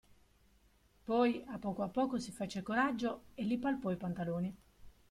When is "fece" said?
2.31-2.63